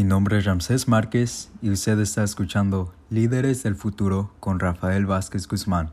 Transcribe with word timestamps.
Mi 0.00 0.04
nombre 0.04 0.38
es 0.38 0.46
Ramsés 0.46 0.88
Márquez 0.88 1.50
y 1.60 1.68
usted 1.68 2.00
está 2.00 2.24
escuchando 2.24 2.90
Líderes 3.10 3.62
del 3.62 3.74
Futuro 3.74 4.34
con 4.40 4.58
Rafael 4.58 5.04
Vázquez 5.04 5.46
Guzmán. 5.46 5.92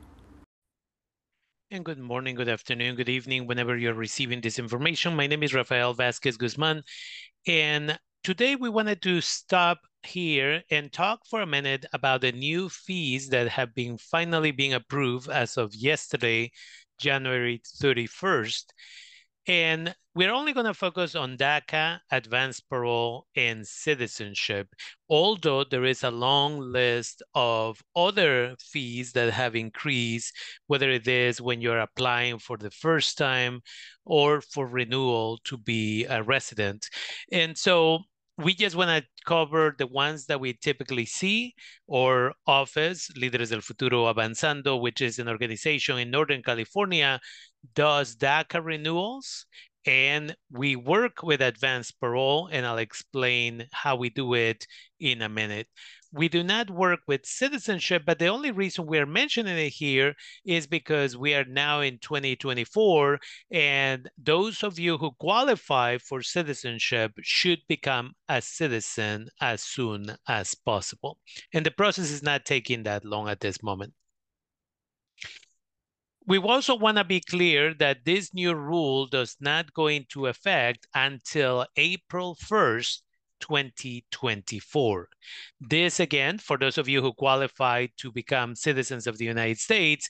And 1.70 1.83
good 1.83 1.99
morning, 1.99 2.33
good 2.33 2.47
afternoon, 2.47 2.96
good 2.96 3.10
evening, 3.10 3.46
whenever 3.47 3.76
you're 3.76 3.94
receiving 3.94 4.40
this 4.40 4.60
information. 4.60 5.13
My 5.13 5.28
name 5.28 5.44
is 5.44 5.54
Rafael 5.54 5.94
Vasquez 5.94 6.38
Guzman, 6.38 6.83
and 7.47 7.99
today 8.24 8.56
we 8.56 8.70
wanted 8.70 9.01
to 9.01 9.20
stop 9.20 9.79
here 10.04 10.63
and 10.71 10.89
talk 10.89 11.26
for 11.29 11.42
a 11.42 11.46
minute 11.46 11.85
about 11.92 12.21
the 12.21 12.31
new 12.31 12.69
fees 12.69 13.28
that 13.28 13.49
have 13.49 13.76
been 13.76 13.97
finally 13.97 14.51
being 14.51 14.74
approved 14.74 15.29
as 15.29 15.58
of 15.58 15.76
yesterday, 15.76 16.49
January 16.98 17.62
31st. 17.84 18.67
And 19.48 19.95
we're 20.14 20.34
only 20.34 20.52
going 20.52 20.66
to 20.66 20.73
focus 20.73 21.16
on 21.16 21.38
DACA, 21.38 22.00
advanced 22.12 22.68
parole, 22.70 23.28
and 23.36 23.66
citizenship, 23.66 24.68
although 25.10 25.64
there 25.64 25.86
is 25.86 26.04
a 26.04 26.12
long 26.12 26.60
list 26.60 27.24
of 27.34 27.82
other 27.96 28.55
fees 28.60 29.14
that 29.14 29.32
have 29.32 29.55
increased, 29.55 30.34
whether 30.68 30.90
it 30.90 31.08
is 31.08 31.40
when 31.40 31.62
you're 31.62 31.80
applying 31.80 32.40
for 32.40 32.58
the 32.58 32.72
first 32.72 33.18
time 33.18 33.62
or 34.05 34.41
for 34.41 34.68
renewal 34.68 35.40
to 35.46 35.58
be 35.58 36.04
a 36.05 36.24
resident. 36.24 36.90
And 37.32 37.58
so 37.58 38.00
we 38.38 38.54
just 38.54 38.76
want 38.76 38.90
to 38.90 39.10
cover 39.26 39.76
the 39.77 39.88
ones 39.88 40.26
that 40.27 40.40
we 40.40 40.54
typically 40.54 41.05
see 41.05 41.54
or 41.88 42.34
office 42.46 43.10
líderes 43.18 43.50
del 43.50 43.62
futuro 43.62 44.05
avanzando 44.05 44.80
which 44.80 45.02
is 45.02 45.18
an 45.18 45.27
organization 45.27 45.98
in 45.98 46.12
northern 46.12 46.44
california 46.44 47.20
does 47.76 48.16
daca 48.16 48.63
renewals 48.63 49.45
and 49.85 50.35
we 50.52 50.76
work 50.76 51.23
with 51.23 51.41
advanced 51.41 51.99
parole 51.99 52.49
and 52.52 52.66
i'll 52.66 52.77
explain 52.77 53.66
how 53.71 53.96
we 53.96 54.09
do 54.09 54.34
it 54.34 54.65
in 54.99 55.21
a 55.21 55.29
minute 55.29 55.68
we 56.12 56.29
do 56.29 56.43
not 56.43 56.70
work 56.70 57.01
with 57.07 57.26
citizenship, 57.26 58.04
but 58.05 58.20
the 58.20 58.27
only 58.27 58.51
reason 58.51 58.85
we 58.85 58.98
are 58.99 59.05
mentioning 59.05 59.57
it 59.57 59.70
here 59.70 60.15
is 60.46 60.65
because 60.65 61.18
we 61.18 61.34
are 61.34 61.46
now 61.46 61.82
in 61.82 61.99
2024, 61.99 63.20
and 63.51 64.09
those 64.17 64.63
of 64.63 64.79
you 64.79 64.97
who 64.97 65.11
qualify 65.19 65.97
for 65.97 66.21
citizenship 66.21 67.11
should 67.21 67.59
become 67.67 68.13
a 68.29 68.41
citizen 68.41 69.27
as 69.41 69.61
soon 69.61 70.17
as 70.27 70.55
possible. 70.55 71.17
And 71.53 71.65
the 71.65 71.71
process 71.71 72.09
is 72.09 72.23
not 72.23 72.45
taking 72.45 72.83
that 72.83 73.03
long 73.05 73.27
at 73.29 73.41
this 73.41 73.61
moment. 73.61 73.93
We 76.28 76.38
also 76.38 76.75
want 76.75 76.97
to 76.97 77.06
be 77.06 77.22
clear 77.22 77.73
that 77.75 78.03
this 78.03 78.33
new 78.33 78.53
rule 78.53 79.08
does 79.08 79.38
not 79.39 79.73
go 79.73 79.88
into 79.88 80.28
effect 80.28 80.86
until 80.94 81.66
April 81.78 82.36
1st, 82.36 83.02
2024. 83.39 85.08
This 85.61 86.00
again, 86.02 86.38
for 86.38 86.58
those 86.58 86.78
of 86.78 86.89
you 86.89 87.02
who 87.02 87.14
qualify 87.14 87.88
to 88.00 88.11
become 88.11 88.55
citizens 88.55 89.08
of 89.08 89.17
the 89.17 89.25
United 89.25 89.59
States, 89.59 90.09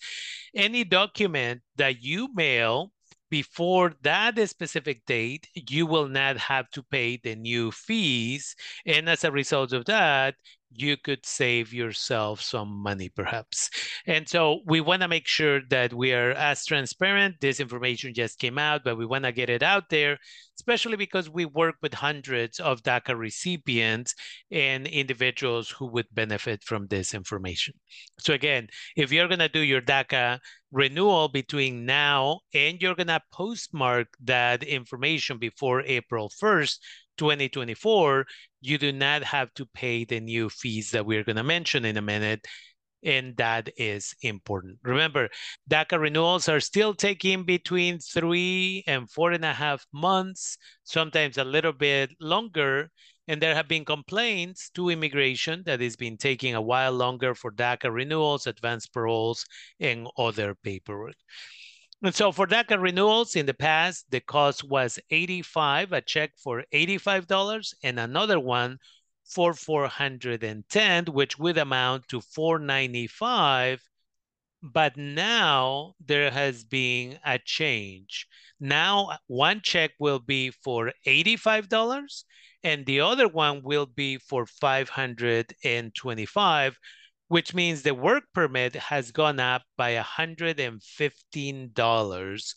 any 0.56 0.84
document 0.84 1.62
that 1.76 2.02
you 2.02 2.34
mail 2.34 2.92
before 3.30 3.94
that 4.04 4.38
specific 4.50 5.06
date, 5.06 5.48
you 5.54 5.86
will 5.86 6.08
not 6.08 6.38
have 6.38 6.70
to 6.72 6.82
pay 6.82 7.18
the 7.18 7.36
new 7.36 7.72
fees. 7.72 8.56
And 8.86 9.10
as 9.10 9.24
a 9.24 9.32
result 9.32 9.74
of 9.74 9.86
that, 9.86 10.36
you 10.72 10.98
could 10.98 11.26
save 11.26 11.74
yourself 11.74 12.42
some 12.42 12.70
money 12.70 13.10
perhaps. 13.10 13.70
And 14.06 14.28
so 14.28 14.60
we 14.66 14.82
want 14.82 15.02
to 15.02 15.08
make 15.08 15.28
sure 15.28 15.62
that 15.70 15.94
we 15.94 16.14
are 16.14 16.32
as 16.32 16.66
transparent. 16.66 17.36
This 17.40 17.60
information 17.60 18.14
just 18.14 18.40
came 18.40 18.58
out, 18.58 18.84
but 18.84 18.98
we 18.98 19.06
want 19.06 19.24
to 19.26 19.32
get 19.32 19.50
it 19.50 19.64
out 19.64 19.90
there, 19.90 20.18
especially 20.58 20.98
because 20.98 21.30
we 21.30 21.46
work 21.46 21.76
with 21.82 21.94
hundreds 21.94 22.60
of 22.60 22.84
DACA 22.84 23.18
recipients 23.18 24.14
and 24.52 24.88
individuals 24.88 25.70
who 25.70 25.88
would 25.88 26.08
benefit 26.14 26.64
from 26.64 26.88
this 26.88 27.14
information. 27.14 27.74
So 28.20 28.34
again, 28.34 28.68
if 28.96 29.12
you're 29.12 29.28
going 29.28 29.40
to 29.40 29.50
do 29.50 29.62
your 29.62 29.82
DACA 29.82 30.40
renewal 30.72 31.30
between 31.30 31.86
now 31.86 32.42
and 32.54 32.82
you're 32.82 32.96
going 32.96 33.08
to 33.08 33.22
postmark 33.32 34.08
that 34.26 34.64
information 34.64 35.38
before 35.38 35.82
April 35.82 36.30
1st, 36.42 36.78
2024, 37.18 38.26
you 38.62 38.78
do 38.78 38.92
not 38.92 39.24
have 39.24 39.54
to 39.56 39.66
pay 39.66 40.06
the 40.06 40.20
new 40.20 40.50
fees 40.50 40.92
that 40.92 41.06
we're 41.06 41.24
going 41.24 41.36
to 41.36 41.44
mention 41.44 41.86
in 41.86 41.98
a 41.98 42.02
minute. 42.02 42.46
And 43.04 43.38
that 43.38 43.70
is 43.78 44.16
important. 44.24 44.80
Remember, 44.84 45.30
DACA 45.70 46.00
renewals 46.00 46.50
are 46.50 46.60
still 46.60 46.96
taking 46.96 47.44
between 47.44 48.00
three 48.00 48.84
and 48.88 49.10
four 49.10 49.32
and 49.32 49.46
a 49.46 49.54
half 49.54 49.86
months, 49.94 50.58
sometimes 50.84 51.38
a 51.38 51.44
little 51.44 51.74
bit 51.74 52.10
longer. 52.20 52.90
And 53.28 53.42
there 53.42 53.54
have 53.56 53.68
been 53.68 53.86
complaints 53.86 54.70
to 54.72 54.90
immigration 54.90 55.64
that 55.66 55.82
it's 55.82 55.96
been 55.96 56.18
taking 56.18 56.56
a 56.56 56.62
while 56.62 56.94
longer 56.94 57.36
for 57.36 57.52
DACA 57.52 57.94
renewals, 57.94 58.48
advanced 58.48 58.94
paroles, 58.94 59.46
and 59.80 60.08
other 60.18 60.56
paperwork. 60.56 61.16
And 62.04 62.14
so 62.14 62.32
for 62.32 62.46
DACA 62.46 62.80
renewals 62.80 63.36
in 63.36 63.48
the 63.48 63.56
past, 63.56 64.06
the 64.12 64.20
cost 64.20 64.64
was 64.64 65.00
85, 65.10 65.94
a 65.94 66.02
check 66.02 66.34
for 66.38 66.64
$85 66.72 67.74
and 67.82 68.00
another 68.00 68.40
one 68.40 68.78
for 69.26 69.56
410, 69.56 71.06
which 71.06 71.40
would 71.40 71.58
amount 71.58 72.08
to 72.10 72.22
495. 72.22 73.82
But 74.62 74.96
now 74.96 75.96
there 76.00 76.30
has 76.30 76.64
been 76.64 77.18
a 77.26 77.40
change. 77.40 78.28
Now 78.60 79.18
one 79.26 79.62
check 79.62 79.94
will 80.00 80.20
be 80.20 80.52
for 80.52 80.94
$85 81.06 82.24
and 82.64 82.86
the 82.86 83.02
other 83.02 83.28
one 83.28 83.64
will 83.64 83.88
be 83.88 84.18
for 84.18 84.46
525 84.46 86.78
which 87.28 87.54
means 87.54 87.82
the 87.82 87.94
work 87.94 88.24
permit 88.34 88.76
has 88.76 89.12
gone 89.12 89.40
up 89.40 89.64
by 89.76 89.96
$115. 89.96 92.56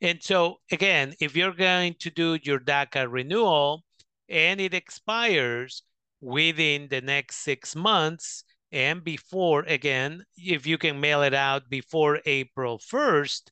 And 0.00 0.22
so 0.22 0.60
again, 0.70 1.14
if 1.20 1.36
you're 1.36 1.52
going 1.52 1.96
to 2.00 2.10
do 2.10 2.38
your 2.42 2.60
DACA 2.60 3.10
renewal 3.10 3.84
and 4.28 4.60
it 4.60 4.74
expires 4.74 5.82
within 6.20 6.88
the 6.88 7.00
next 7.00 7.36
six 7.36 7.76
months 7.76 8.44
and 8.70 9.02
before, 9.02 9.62
again, 9.62 10.24
if 10.36 10.66
you 10.66 10.78
can 10.78 11.00
mail 11.00 11.22
it 11.22 11.34
out 11.34 11.70
before 11.70 12.20
April 12.26 12.78
1st, 12.78 13.50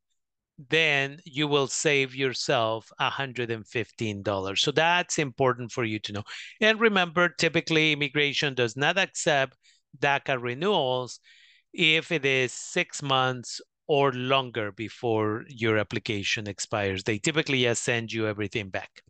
then 0.69 1.19
you 1.25 1.49
will 1.49 1.67
save 1.67 2.15
yourself 2.15 2.91
$115. 3.01 4.59
So 4.59 4.73
that's 4.73 5.19
important 5.19 5.73
for 5.73 5.85
you 5.85 5.99
to 6.01 6.13
know. 6.13 6.23
And 6.61 6.81
remember, 6.81 7.29
typically 7.29 7.93
immigration 7.93 8.55
does 8.55 8.77
not 8.77 8.99
accept 8.99 9.57
DACA 10.01 10.41
renewals 10.41 11.21
if 11.73 12.11
it 12.13 12.25
is 12.25 12.53
six 12.53 13.03
months 13.03 13.61
or 13.87 14.13
longer 14.13 14.73
before 14.73 15.45
your 15.49 15.79
application 15.79 16.49
expires. 16.49 17.05
They 17.05 17.19
typically 17.19 17.73
send 17.75 18.13
you 18.13 18.27
everything 18.27 18.71
back. 18.71 19.03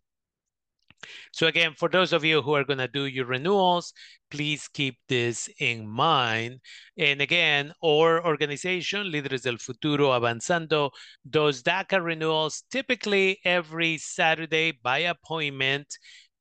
So 1.31 1.47
again, 1.47 1.73
for 1.77 1.89
those 1.89 2.11
of 2.11 2.25
you 2.25 2.41
who 2.41 2.53
are 2.53 2.63
going 2.63 2.79
to 2.79 2.87
do 2.87 3.05
your 3.05 3.25
renewals, 3.25 3.93
please 4.31 4.67
keep 4.67 4.97
this 5.07 5.47
in 5.59 5.87
mind. 5.87 6.59
And 6.97 7.21
again, 7.21 7.71
our 7.83 8.25
organization, 8.25 9.07
Líderes 9.07 9.43
del 9.43 9.57
Futuro 9.57 10.09
Avanzando, 10.09 10.89
does 11.29 11.61
DACA 11.61 12.03
renewals 12.03 12.63
typically 12.71 13.39
every 13.45 13.97
Saturday 13.99 14.71
by 14.71 14.99
appointment 14.99 15.87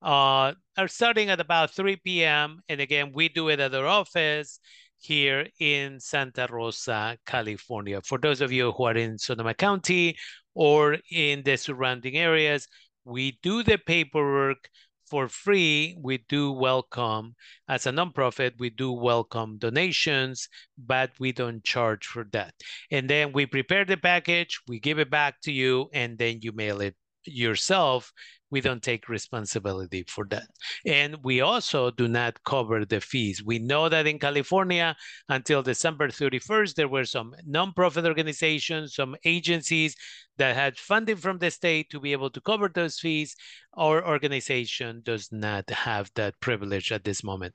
uh, 0.02 0.52
are 0.76 0.88
starting 0.88 1.30
at 1.30 1.40
about 1.40 1.74
3 1.74 1.96
p.m. 2.04 2.60
And 2.68 2.80
again, 2.80 3.12
we 3.14 3.28
do 3.28 3.48
it 3.48 3.60
at 3.60 3.74
our 3.74 3.86
office 3.86 4.60
here 4.98 5.46
in 5.60 6.00
Santa 6.00 6.46
Rosa, 6.50 7.18
California. 7.26 8.00
For 8.02 8.18
those 8.18 8.40
of 8.40 8.52
you 8.52 8.72
who 8.72 8.84
are 8.84 8.96
in 8.96 9.18
Sonoma 9.18 9.54
County 9.54 10.16
or 10.54 10.98
in 11.10 11.42
the 11.42 11.56
surrounding 11.56 12.16
areas, 12.16 12.66
we 13.04 13.38
do 13.42 13.62
the 13.62 13.78
paperwork 13.78 14.68
for 15.08 15.28
free. 15.28 15.96
We 16.00 16.18
do 16.28 16.52
welcome, 16.52 17.34
as 17.68 17.86
a 17.86 17.92
nonprofit, 17.92 18.52
we 18.58 18.70
do 18.70 18.92
welcome 18.92 19.58
donations, 19.58 20.48
but 20.76 21.12
we 21.20 21.32
don't 21.32 21.62
charge 21.62 22.06
for 22.06 22.24
that. 22.32 22.54
And 22.90 23.08
then 23.08 23.32
we 23.32 23.46
prepare 23.46 23.84
the 23.84 23.96
package, 23.96 24.60
we 24.66 24.80
give 24.80 24.98
it 24.98 25.10
back 25.10 25.40
to 25.42 25.52
you, 25.52 25.88
and 25.92 26.18
then 26.18 26.40
you 26.42 26.52
mail 26.52 26.80
it 26.80 26.96
yourself 27.24 28.12
we 28.50 28.60
don't 28.60 28.82
take 28.82 29.08
responsibility 29.08 30.04
for 30.08 30.24
that. 30.30 30.46
And 30.84 31.16
we 31.24 31.40
also 31.40 31.90
do 31.90 32.08
not 32.08 32.42
cover 32.44 32.84
the 32.84 33.00
fees. 33.00 33.42
We 33.42 33.58
know 33.58 33.88
that 33.88 34.06
in 34.06 34.18
California, 34.18 34.96
until 35.28 35.62
December 35.62 36.08
31st, 36.08 36.74
there 36.74 36.88
were 36.88 37.04
some 37.04 37.34
nonprofit 37.48 38.06
organizations, 38.06 38.94
some 38.94 39.16
agencies 39.24 39.96
that 40.38 40.54
had 40.54 40.78
funding 40.78 41.16
from 41.16 41.38
the 41.38 41.50
state 41.50 41.90
to 41.90 42.00
be 42.00 42.12
able 42.12 42.30
to 42.30 42.40
cover 42.40 42.70
those 42.72 42.98
fees. 42.98 43.34
Our 43.74 44.06
organization 44.06 45.02
does 45.04 45.28
not 45.32 45.68
have 45.70 46.10
that 46.14 46.38
privilege 46.40 46.92
at 46.92 47.04
this 47.04 47.24
moment. 47.24 47.54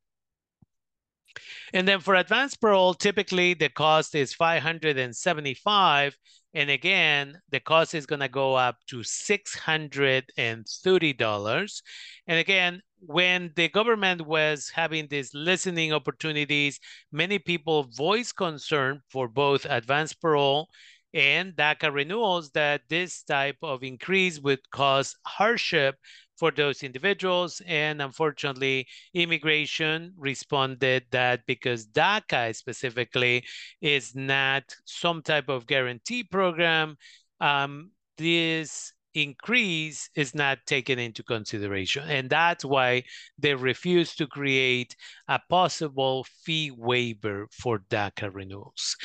And 1.74 1.88
then 1.88 2.02
for 2.02 2.16
advanced 2.16 2.60
parole, 2.60 2.94
typically 2.94 3.54
the 3.54 3.70
cost 3.70 4.16
is 4.16 4.34
575 4.34 6.18
And 6.54 6.70
again, 6.70 7.42
the 7.50 7.62
cost 7.62 7.96
is 7.96 8.06
going 8.06 8.20
to 8.20 8.28
go 8.28 8.56
up 8.56 8.76
to 8.88 8.98
$630. 8.98 11.82
And 12.28 12.40
again, 12.40 12.82
when 13.00 13.54
the 13.56 13.70
government 13.70 14.22
was 14.22 14.70
having 14.70 15.08
these 15.08 15.34
listening 15.34 15.94
opportunities, 15.94 16.80
many 17.12 17.40
people 17.40 17.88
voiced 17.96 18.36
concern 18.36 19.02
for 19.10 19.28
both 19.28 19.66
advanced 19.66 20.22
parole 20.22 20.70
and 21.14 21.54
DACA 21.56 21.94
renewals 21.94 22.52
that 22.52 22.82
this 22.90 23.24
type 23.24 23.58
of 23.62 23.84
increase 23.84 24.40
would 24.40 24.70
cause 24.72 25.16
hardship 25.26 25.96
for 26.42 26.50
those 26.50 26.82
individuals. 26.82 27.62
And 27.68 28.02
unfortunately, 28.02 28.88
immigration 29.14 30.12
responded 30.18 31.04
that 31.12 31.46
because 31.46 31.86
DACA 31.86 32.56
specifically 32.56 33.46
is 33.80 34.16
not 34.16 34.64
some 34.86 35.22
type 35.22 35.50
of 35.50 35.68
guarantee 35.68 36.24
program, 36.24 36.98
um, 37.42 37.92
this 38.18 38.92
increase 39.14 40.10
is 40.16 40.34
not 40.34 40.58
taken 40.66 40.98
into 40.98 41.22
consideration. 41.22 42.10
And 42.10 42.28
that's 42.28 42.66
why 42.66 43.04
they 43.38 43.54
refuse 43.54 44.16
to 44.16 44.26
create 44.26 44.96
a 45.28 45.40
possible 45.48 46.26
fee 46.44 46.72
waiver 46.72 47.50
for 47.52 47.84
DACA 47.92 48.34
renewals. 48.34 48.96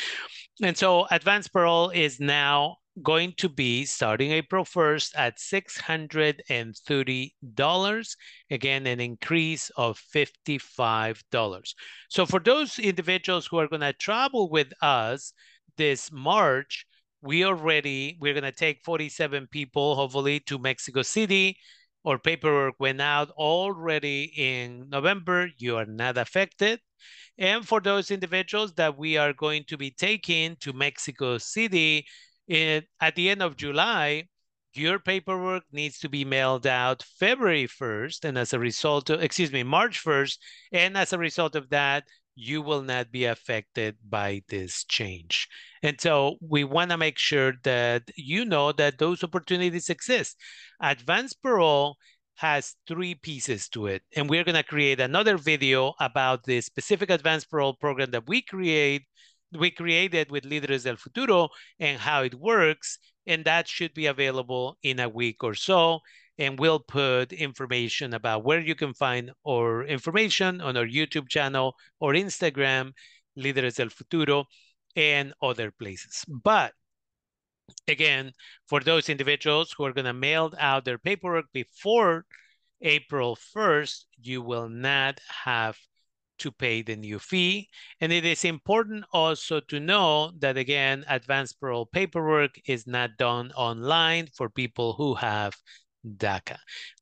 And 0.62 0.74
so 0.74 1.06
advanced 1.10 1.52
parole 1.52 1.90
is 1.90 2.18
now 2.18 2.76
going 3.02 3.32
to 3.36 3.48
be 3.48 3.84
starting 3.84 4.30
April 4.32 4.64
1st 4.64 5.12
at 5.16 5.38
$630. 5.38 8.16
Again, 8.50 8.86
an 8.86 9.00
increase 9.00 9.70
of 9.76 10.00
$55. 10.14 11.74
So 12.08 12.26
for 12.26 12.40
those 12.40 12.78
individuals 12.78 13.46
who 13.46 13.58
are 13.58 13.68
going 13.68 13.82
to 13.82 13.92
travel 13.92 14.48
with 14.50 14.72
us 14.80 15.32
this 15.76 16.10
March, 16.10 16.86
we 17.22 17.44
already, 17.44 18.16
we're 18.20 18.34
going 18.34 18.44
to 18.44 18.52
take 18.52 18.84
47 18.84 19.46
people, 19.48 19.94
hopefully, 19.94 20.40
to 20.40 20.58
Mexico 20.58 21.02
City. 21.02 21.58
Or 22.04 22.18
paperwork 22.20 22.74
went 22.78 23.00
out 23.00 23.30
already 23.30 24.32
in 24.36 24.88
November. 24.88 25.48
You 25.58 25.76
are 25.76 25.86
not 25.86 26.16
affected. 26.16 26.78
And 27.36 27.66
for 27.66 27.80
those 27.80 28.12
individuals 28.12 28.74
that 28.74 28.96
we 28.96 29.16
are 29.16 29.32
going 29.32 29.64
to 29.66 29.76
be 29.76 29.90
taking 29.90 30.54
to 30.60 30.72
Mexico 30.72 31.38
City 31.38 32.06
in, 32.48 32.84
at 33.00 33.14
the 33.16 33.30
end 33.30 33.42
of 33.42 33.56
July, 33.56 34.24
your 34.74 34.98
paperwork 34.98 35.64
needs 35.72 35.98
to 36.00 36.08
be 36.08 36.24
mailed 36.24 36.66
out 36.66 37.02
February 37.18 37.66
1st. 37.66 38.24
And 38.24 38.38
as 38.38 38.52
a 38.52 38.58
result 38.58 39.10
of, 39.10 39.22
excuse 39.22 39.52
me, 39.52 39.62
March 39.62 40.04
1st. 40.04 40.38
And 40.72 40.96
as 40.96 41.12
a 41.12 41.18
result 41.18 41.56
of 41.56 41.70
that, 41.70 42.04
you 42.34 42.60
will 42.60 42.82
not 42.82 43.10
be 43.10 43.24
affected 43.24 43.96
by 44.06 44.42
this 44.48 44.84
change. 44.84 45.48
And 45.82 45.98
so 45.98 46.36
we 46.40 46.64
want 46.64 46.90
to 46.90 46.98
make 46.98 47.18
sure 47.18 47.54
that 47.64 48.02
you 48.16 48.44
know 48.44 48.72
that 48.72 48.98
those 48.98 49.24
opportunities 49.24 49.88
exist. 49.88 50.36
Advanced 50.80 51.42
parole 51.42 51.96
has 52.34 52.74
three 52.86 53.14
pieces 53.14 53.68
to 53.70 53.86
it. 53.86 54.02
And 54.14 54.28
we're 54.28 54.44
going 54.44 54.56
to 54.56 54.62
create 54.62 55.00
another 55.00 55.38
video 55.38 55.94
about 55.98 56.44
the 56.44 56.60
specific 56.60 57.08
advanced 57.08 57.50
parole 57.50 57.74
program 57.74 58.10
that 58.10 58.28
we 58.28 58.42
create 58.42 59.04
we 59.52 59.70
created 59.70 60.30
with 60.30 60.44
Líderes 60.44 60.84
del 60.84 60.96
Futuro 60.96 61.48
and 61.78 62.00
how 62.00 62.22
it 62.22 62.34
works. 62.34 62.98
And 63.26 63.44
that 63.44 63.68
should 63.68 63.94
be 63.94 64.06
available 64.06 64.78
in 64.82 65.00
a 65.00 65.08
week 65.08 65.42
or 65.42 65.54
so 65.54 66.00
and 66.38 66.58
we'll 66.58 66.80
put 66.80 67.32
information 67.32 68.14
about 68.14 68.44
where 68.44 68.60
you 68.60 68.74
can 68.74 68.92
find 68.92 69.30
our 69.46 69.84
information 69.84 70.60
on 70.60 70.76
our 70.76 70.86
YouTube 70.86 71.28
channel 71.28 71.74
or 72.00 72.12
Instagram, 72.12 72.92
Líderes 73.38 73.76
del 73.76 73.88
Futuro, 73.88 74.44
and 74.94 75.32
other 75.42 75.70
places. 75.70 76.24
But 76.28 76.72
again, 77.88 78.32
for 78.66 78.80
those 78.80 79.08
individuals 79.08 79.74
who 79.76 79.84
are 79.84 79.92
going 79.92 80.06
to 80.06 80.12
mail 80.12 80.52
out 80.58 80.84
their 80.84 80.98
paperwork 80.98 81.46
before 81.52 82.24
April 82.82 83.36
1st, 83.36 84.04
you 84.20 84.42
will 84.42 84.68
not 84.68 85.20
have 85.44 85.78
to 86.38 86.50
pay 86.52 86.82
the 86.82 86.96
new 86.96 87.18
fee. 87.18 87.68
And 88.00 88.12
it 88.12 88.24
is 88.24 88.44
important 88.44 89.04
also 89.12 89.60
to 89.60 89.80
know 89.80 90.32
that, 90.38 90.56
again, 90.56 91.04
advanced 91.08 91.60
parole 91.60 91.86
paperwork 91.86 92.58
is 92.66 92.86
not 92.86 93.16
done 93.18 93.52
online 93.52 94.28
for 94.34 94.48
people 94.48 94.94
who 94.94 95.14
have 95.14 95.54
DACA. 96.06 96.56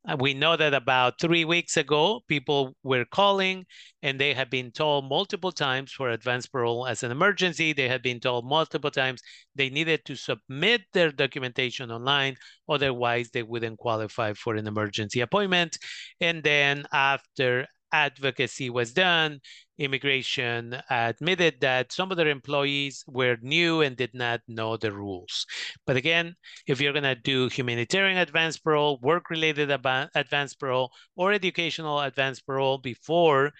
Uh, 0.08 0.16
we 0.18 0.34
know 0.34 0.56
that 0.56 0.74
about 0.74 1.20
three 1.20 1.44
weeks 1.44 1.76
ago, 1.76 2.20
people 2.28 2.74
were 2.82 3.04
calling 3.04 3.66
and 4.02 4.18
they 4.18 4.34
had 4.34 4.50
been 4.50 4.70
told 4.70 5.08
multiple 5.08 5.52
times 5.52 5.92
for 5.92 6.10
advanced 6.10 6.52
parole 6.52 6.86
as 6.86 7.02
an 7.02 7.10
emergency. 7.10 7.72
They 7.72 7.88
had 7.88 8.02
been 8.02 8.20
told 8.20 8.46
multiple 8.46 8.90
times 8.90 9.20
they 9.54 9.70
needed 9.70 10.04
to 10.06 10.16
submit 10.16 10.82
their 10.92 11.10
documentation 11.10 11.90
online, 11.90 12.36
otherwise, 12.68 13.30
they 13.30 13.42
wouldn't 13.42 13.78
qualify 13.78 14.32
for 14.32 14.54
an 14.54 14.66
emergency 14.66 15.20
appointment. 15.20 15.76
And 16.20 16.42
then 16.42 16.84
after 16.92 17.66
advocacy 17.94 18.70
was 18.70 18.92
done, 18.92 19.40
immigration 19.78 20.76
admitted 20.90 21.60
that 21.60 21.92
some 21.92 22.10
of 22.10 22.16
their 22.16 22.28
employees 22.28 23.04
were 23.06 23.38
new 23.40 23.82
and 23.82 23.96
did 23.96 24.14
not 24.14 24.40
know 24.48 24.76
the 24.76 24.90
rules. 24.90 25.46
But 25.86 25.96
again, 25.96 26.34
if 26.66 26.80
you're 26.80 26.92
going 26.92 27.04
to 27.04 27.14
do 27.14 27.48
humanitarian 27.48 28.18
advance 28.18 28.58
parole, 28.58 28.98
work-related 29.00 29.70
advance 29.70 30.54
parole, 30.54 30.90
or 31.16 31.32
educational 31.32 32.00
advance 32.00 32.40
parole 32.40 32.78
before 32.78 33.52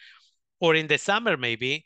or 0.61 0.75
in 0.75 0.87
the 0.87 0.99
summer 0.99 1.37
maybe, 1.37 1.85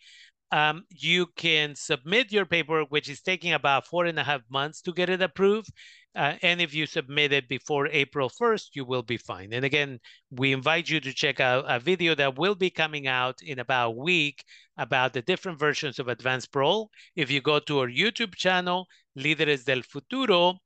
um, 0.51 0.85
you 0.91 1.27
can 1.37 1.75
submit 1.75 2.33
your 2.33 2.47
paperwork, 2.47 2.89
which 2.91 3.09
is 3.09 3.21
taking 3.21 3.53
about 3.53 3.87
four 3.87 4.07
and 4.07 4.19
a 4.19 4.25
half 4.25 4.43
months 4.49 4.81
to 4.83 4.93
get 4.93 5.11
it 5.11 5.23
approved. 5.23 5.71
Uh, 6.15 6.35
and 6.43 6.61
if 6.61 6.75
you 6.75 6.87
submit 6.87 7.33
it 7.33 7.49
before 7.49 7.87
April 7.89 8.31
1st, 8.31 8.71
you 8.75 8.85
will 8.85 9.03
be 9.03 9.19
fine. 9.19 9.53
And 9.53 9.65
again, 9.65 10.01
we 10.31 10.53
invite 10.53 10.89
you 10.89 11.01
to 11.01 11.13
check 11.13 11.39
out 11.39 11.65
a 11.69 11.79
video 11.79 12.15
that 12.15 12.39
will 12.39 12.55
be 12.55 12.71
coming 12.71 13.07
out 13.07 13.39
in 13.43 13.59
about 13.59 13.89
a 13.89 13.91
week 13.91 14.43
about 14.79 15.13
the 15.13 15.23
different 15.23 15.59
versions 15.59 15.99
of 15.99 16.09
Advanced 16.09 16.51
Parole. 16.51 16.91
If 17.15 17.31
you 17.31 17.41
go 17.41 17.59
to 17.61 17.81
our 17.81 17.89
YouTube 17.89 18.35
channel, 18.35 18.87
Líderes 19.17 19.65
del 19.65 19.83
Futuro, 19.83 20.59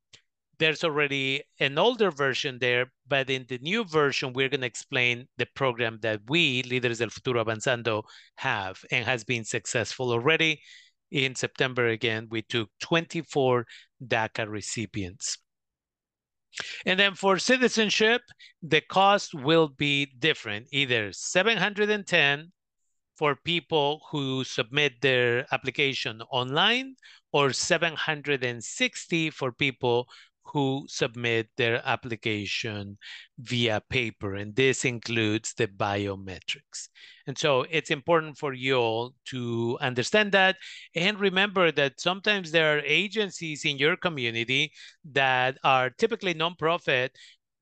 there's 0.59 0.83
already 0.83 1.43
an 1.59 1.77
older 1.77 2.11
version 2.11 2.57
there, 2.59 2.91
but 3.07 3.29
in 3.29 3.45
the 3.47 3.57
new 3.59 3.83
version, 3.83 4.33
we're 4.33 4.49
going 4.49 4.61
to 4.61 4.67
explain 4.67 5.27
the 5.37 5.47
program 5.55 5.99
that 6.01 6.21
we, 6.27 6.63
Líderes 6.63 6.99
del 6.99 7.09
Futuro 7.09 7.43
Avanzando, 7.43 8.03
have 8.35 8.79
and 8.91 9.05
has 9.05 9.23
been 9.23 9.43
successful 9.43 10.11
already. 10.11 10.61
In 11.11 11.35
September, 11.35 11.87
again, 11.87 12.27
we 12.29 12.41
took 12.41 12.69
24 12.81 13.65
DACA 14.05 14.49
recipients. 14.49 15.37
And 16.85 16.99
then 16.99 17.15
for 17.15 17.39
citizenship, 17.39 18.21
the 18.61 18.81
cost 18.81 19.33
will 19.33 19.69
be 19.69 20.07
different, 20.19 20.67
either 20.71 21.11
710 21.11 22.51
for 23.15 23.35
people 23.43 24.01
who 24.11 24.43
submit 24.43 25.01
their 25.01 25.45
application 25.51 26.21
online 26.31 26.95
or 27.31 27.53
760 27.53 29.29
for 29.31 29.51
people 29.51 30.07
who 30.45 30.85
submit 30.87 31.49
their 31.57 31.81
application 31.85 32.97
via 33.39 33.81
paper, 33.89 34.35
and 34.35 34.55
this 34.55 34.85
includes 34.85 35.53
the 35.53 35.67
biometrics. 35.67 36.89
And 37.27 37.37
so 37.37 37.65
it's 37.69 37.91
important 37.91 38.37
for 38.37 38.53
you 38.53 38.75
all 38.75 39.13
to 39.27 39.77
understand 39.81 40.31
that 40.33 40.57
and 40.95 41.19
remember 41.19 41.71
that 41.71 41.99
sometimes 41.99 42.51
there 42.51 42.77
are 42.77 42.81
agencies 42.81 43.65
in 43.65 43.77
your 43.77 43.95
community 43.95 44.71
that 45.11 45.57
are 45.63 45.89
typically 45.89 46.33
nonprofit 46.33 47.09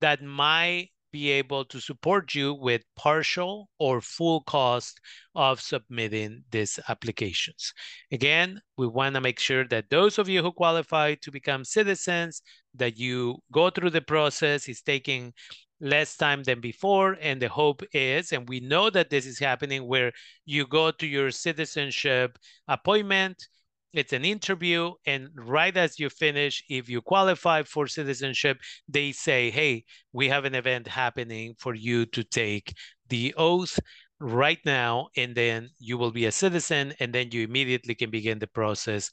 that 0.02 0.24
might 0.24 0.90
be 1.12 1.30
able 1.30 1.65
to 1.65 1.80
support 1.80 2.34
you 2.34 2.53
with 2.53 2.82
partial 2.96 3.70
or 3.80 4.01
full 4.01 4.41
cost 4.41 5.00
of 5.36 5.62
submitting 5.62 6.44
these 6.51 6.80
applications. 6.88 7.74
Again, 8.12 8.62
we 8.77 8.88
want 8.88 9.15
to 9.15 9.22
make 9.22 9.39
sure 9.39 9.68
that 9.68 9.89
those 9.89 10.18
of 10.18 10.30
you 10.30 10.41
who 10.41 10.51
qualify 10.51 11.15
to 11.15 11.32
become 11.32 11.63
citizens, 11.65 12.41
that 12.75 12.98
you 12.98 13.38
go 13.51 13.70
through 13.70 13.89
the 13.91 14.01
process 14.01 14.70
is 14.70 14.82
taking 14.82 15.34
less 15.80 16.15
time 16.15 16.44
than 16.44 16.62
before. 16.62 17.18
And 17.22 17.41
the 17.41 17.50
hope 17.50 17.82
is, 17.94 18.32
and 18.32 18.48
we 18.48 18.60
know 18.60 18.89
that 18.89 19.10
this 19.10 19.25
is 19.25 19.39
happening, 19.39 19.88
where 19.88 20.12
you 20.46 20.68
go 20.68 20.91
to 20.91 21.08
your 21.08 21.32
citizenship 21.32 22.38
appointment, 22.68 23.48
it's 23.94 24.14
an 24.14 24.26
interview, 24.26 24.92
and 25.06 25.30
right 25.36 25.76
as 25.76 26.00
you 26.00 26.10
finish, 26.10 26.64
if 26.70 26.90
you 26.90 27.02
qualify 27.02 27.64
for 27.64 27.88
citizenship, 27.88 28.60
they 28.88 29.12
say, 29.12 29.50
hey, 29.50 29.84
we 30.14 30.30
have 30.30 30.46
an 30.46 30.56
event 30.56 30.88
happening 30.88 31.56
for 31.58 31.76
you 31.76 32.06
to 32.08 32.24
take 32.24 32.74
the 33.10 33.34
oath 33.38 33.80
right 34.20 34.60
now, 34.66 35.10
and 35.18 35.36
then 35.36 35.70
you 35.80 35.98
will 35.98 36.12
be 36.12 36.26
a 36.26 36.32
citizen, 36.32 36.94
and 37.00 37.14
then 37.14 37.30
you 37.32 37.44
immediately 37.44 37.96
can 37.96 38.10
begin 38.10 38.40
the 38.40 38.48
process 38.48 39.12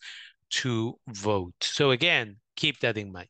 to 0.51 0.95
vote. 1.09 1.55
So 1.61 1.91
again, 1.91 2.37
keep 2.57 2.81
that 2.81 2.97
in 2.97 3.13
mind. 3.13 3.29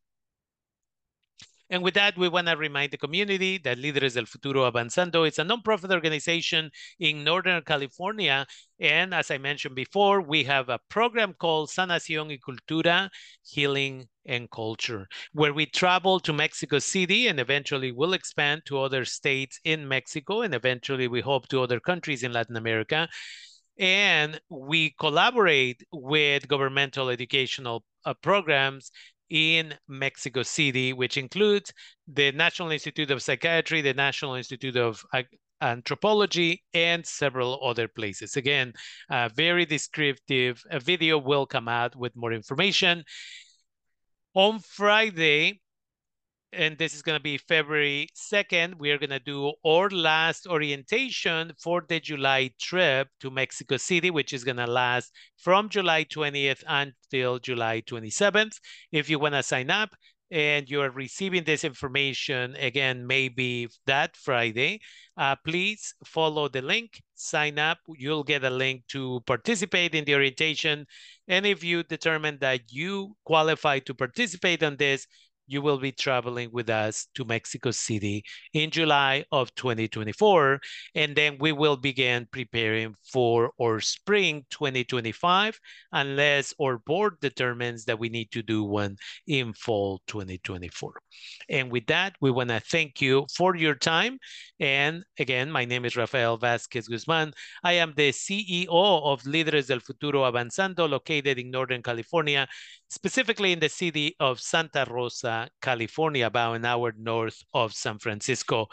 And 1.71 1.83
with 1.83 1.95
that, 1.95 2.17
we 2.17 2.29
want 2.29 2.47
to 2.47 2.57
remind 2.57 2.93
the 2.93 2.99
community 2.99 3.59
that 3.59 3.77
Líderes 3.79 4.15
del 4.15 4.25
Futuro 4.25 4.71
Avanzando 4.71 5.29
is 5.29 5.39
a 5.39 5.45
nonprofit 5.45 5.93
organization 5.93 6.71
in 6.99 7.25
Northern 7.25 7.63
California. 7.63 8.47
And 8.81 9.13
as 9.13 9.31
I 9.31 9.37
mentioned 9.37 9.75
before, 9.75 10.23
we 10.23 10.45
have 10.45 10.71
a 10.71 10.81
program 10.89 11.35
called 11.35 11.69
Sanación 11.69 12.29
y 12.29 12.39
Cultura, 12.39 13.11
Healing 13.43 14.07
and 14.25 14.51
Culture, 14.51 15.07
where 15.33 15.53
we 15.53 15.67
travel 15.67 16.21
to 16.21 16.33
Mexico 16.33 16.79
City 16.79 17.29
and 17.29 17.39
eventually 17.39 17.93
will 17.93 18.15
expand 18.15 18.63
to 18.67 18.81
other 18.81 19.05
states 19.05 19.61
in 19.65 19.87
Mexico. 19.87 20.41
And 20.41 20.55
eventually, 20.55 21.07
we 21.07 21.21
hope 21.21 21.49
to 21.49 21.63
other 21.63 21.81
countries 21.81 22.23
in 22.23 22.33
Latin 22.33 22.57
America. 22.57 23.09
And 23.79 24.41
we 24.49 24.95
collaborate 24.99 25.83
with 25.93 26.49
governmental 26.49 27.11
educational 27.11 27.85
uh, 28.05 28.15
programs 28.15 28.91
in 29.31 29.75
Mexico 29.89 30.43
City, 30.43 30.93
which 30.93 31.17
includes 31.17 31.73
the 32.07 32.33
National 32.33 32.71
Institute 32.71 33.11
of 33.11 33.23
Psychiatry, 33.23 33.81
the 33.81 33.95
National 33.95 34.35
Institute 34.35 34.77
of 34.77 35.05
Anthropology, 35.61 36.63
and 36.73 37.05
several 37.05 37.61
other 37.65 37.89
places. 37.89 38.37
Again, 38.37 38.73
uh, 39.11 39.29
very 39.35 39.65
descriptive. 39.67 40.63
A 40.71 40.81
video 40.81 41.19
will 41.19 41.47
come 41.47 41.69
out 41.69 41.97
with 41.97 42.15
more 42.17 42.33
information. 42.33 43.05
On 44.35 44.61
Friday, 44.61 45.61
and 46.53 46.79
this 46.79 46.95
is 46.95 47.03
going 47.03 47.17
to 47.17 47.23
be 47.23 47.37
February 47.37 48.09
2nd. 48.17 48.79
We 48.79 48.91
are 48.91 48.99
going 48.99 49.11
to 49.11 49.19
do 49.19 49.53
our 49.67 49.89
last 49.91 50.47
orientation 50.47 51.53
for 51.59 51.83
the 51.87 52.01
July 52.01 52.51
trip 52.61 53.09
to 53.21 53.31
Mexico 53.31 53.77
City, 53.77 54.11
which 54.11 54.33
is 54.33 54.45
going 54.45 54.57
to 54.57 54.67
last 54.67 55.13
from 55.37 55.69
July 55.69 56.05
20th 56.05 56.63
until 56.67 57.39
July 57.39 57.83
27th. 57.83 58.59
If 58.93 59.11
you 59.11 59.19
want 59.19 59.35
to 59.35 59.43
sign 59.43 59.71
up 59.71 59.91
and 60.31 60.69
you're 60.69 60.91
receiving 60.91 61.45
this 61.45 61.65
information 61.65 62.55
again, 62.57 63.07
maybe 63.07 63.69
that 63.87 64.17
Friday, 64.17 64.81
uh, 65.17 65.37
please 65.45 65.95
follow 66.05 66.49
the 66.49 66.63
link, 66.63 67.03
sign 67.15 67.59
up. 67.59 67.79
You'll 67.89 68.25
get 68.25 68.45
a 68.45 68.51
link 68.51 68.85
to 68.89 69.21
participate 69.27 69.95
in 69.95 70.05
the 70.05 70.15
orientation. 70.15 70.87
And 71.29 71.45
if 71.45 71.63
you 71.63 71.83
determine 71.83 72.39
that 72.41 72.61
you 72.71 73.17
qualify 73.25 73.81
to 73.81 73.95
participate 73.95 74.63
on 74.63 74.77
this, 74.77 75.07
you 75.49 75.63
will 75.63 75.79
be 75.79 75.93
traveling 75.93 76.51
with 76.53 76.71
us 76.71 77.09
to 77.15 77.25
Mexico 77.25 77.71
City 77.71 78.23
in 78.53 78.71
July 78.71 79.25
of 79.33 79.55
2024. 79.55 80.61
And 80.95 81.17
then 81.17 81.39
we 81.41 81.53
will 81.53 81.77
begin 81.77 82.29
preparing 82.31 82.95
for 83.03 83.51
our 83.61 83.81
spring 83.81 84.45
2025, 84.51 85.59
unless 85.93 86.55
our 86.61 86.79
board 86.79 87.15
determines 87.21 87.85
that 87.87 87.99
we 87.99 88.09
need 88.09 88.31
to 88.33 88.43
do 88.43 88.63
one 88.63 88.97
in 89.27 89.53
fall 89.55 90.01
2024. 90.07 90.93
And 91.49 91.73
with 91.73 91.87
that, 91.87 92.15
we 92.21 92.31
want 92.31 92.51
to 92.51 92.61
thank 92.61 93.01
you 93.01 93.27
for 93.35 93.57
your 93.57 93.75
time. 93.75 94.19
And 94.61 95.05
again, 95.19 95.51
my 95.51 95.65
name 95.65 95.85
is 95.85 95.97
Rafael 95.97 96.37
Vasquez 96.37 96.89
Guzman. 96.89 97.33
I 97.65 97.75
am 97.75 97.95
the 97.97 98.11
CEO 98.11 98.69
of 98.69 99.23
Líderes 99.23 99.69
del 99.69 99.81
Futuro 99.81 100.31
Avanzando, 100.31 100.89
located 100.89 101.39
in 101.39 101.51
Northern 101.51 101.83
California, 101.83 102.47
specifically 102.89 103.53
in 103.53 103.61
the 103.61 103.69
city 103.69 104.17
of 104.19 104.41
Santa 104.41 104.87
Rosa, 104.89 105.49
California, 105.61 106.27
about 106.27 106.55
an 106.55 106.65
hour 106.65 106.93
north 106.97 107.43
of 107.55 107.73
San 107.75 107.99
Francisco. 107.99 108.69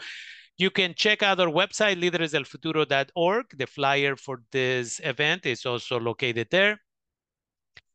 You 0.58 0.70
can 0.70 0.94
check 0.94 1.22
out 1.22 1.38
our 1.38 1.48
website, 1.48 2.00
líderesdelfuturo.org. 2.00 3.46
The 3.58 3.66
flyer 3.66 4.16
for 4.16 4.42
this 4.52 5.00
event 5.04 5.44
is 5.44 5.66
also 5.66 6.00
located 6.00 6.48
there. 6.50 6.80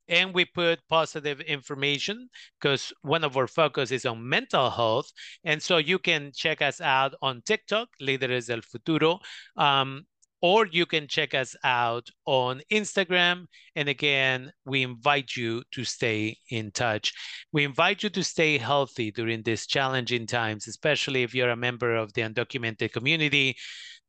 And 0.08 0.34
we 0.34 0.46
put 0.46 0.80
positive 0.90 1.40
information 1.42 2.30
because 2.60 2.92
one 3.02 3.24
of 3.24 3.38
our 3.38 3.48
focus 3.48 3.92
is 3.92 4.06
on 4.06 4.28
mental 4.28 4.70
health. 4.70 5.12
And 5.44 5.62
so 5.64 5.78
you 5.78 5.98
can 5.98 6.32
check 6.36 6.62
us 6.62 6.82
out 6.82 7.16
on 7.22 7.42
TikTok, 7.44 7.88
Líderes 8.02 8.48
del 8.48 8.62
Futuro. 8.62 9.20
Um, 9.56 10.06
or 10.42 10.66
you 10.66 10.86
can 10.86 11.08
check 11.08 11.34
us 11.34 11.56
out 11.64 12.08
on 12.26 12.62
Instagram. 12.72 13.46
And 13.76 13.88
again, 13.88 14.52
we 14.66 14.84
invite 14.84 15.36
you 15.36 15.64
to 15.72 15.84
stay 15.84 16.38
in 16.50 16.72
touch. 16.72 17.14
We 17.52 17.64
invite 17.64 18.04
you 18.04 18.10
to 18.10 18.24
stay 18.24 18.58
healthy 18.58 19.12
during 19.12 19.44
these 19.44 19.68
challenging 19.68 20.26
times, 20.26 20.68
especially 20.68 21.24
if 21.24 21.36
you're 21.36 21.52
a 21.52 21.56
member 21.56 21.96
of 21.96 22.14
the 22.14 22.22
undocumented 22.22 22.92
community. 22.92 23.56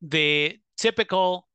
The 0.01 0.57
typical 0.79 1.47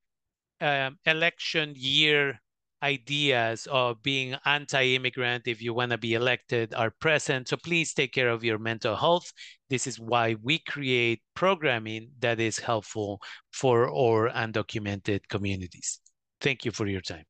um, 0.61 0.97
election 1.05 1.73
year 1.75 2.39
ideas 2.83 3.67
of 3.71 4.01
being 4.03 4.35
anti-immigrant 4.45 5.47
if 5.47 5.61
you 5.61 5.73
want 5.73 5.91
to 5.91 5.97
be 5.97 6.13
elected 6.13 6.73
are 6.73 6.91
present. 6.99 7.47
So 7.47 7.57
please 7.57 7.93
take 7.93 8.13
care 8.13 8.29
of 8.29 8.43
your 8.43 8.57
mental 8.57 8.95
health. 8.95 9.31
This 9.69 9.87
is 9.87 9.99
why 9.99 10.35
we 10.41 10.59
create 10.59 11.21
programming 11.35 12.11
that 12.19 12.39
is 12.39 12.59
helpful 12.59 13.19
for 13.51 13.89
our 13.89 14.29
undocumented 14.29 15.27
communities. 15.29 15.99
Thank 16.41 16.65
you 16.65 16.71
for 16.71 16.87
your 16.87 17.01
time. 17.01 17.25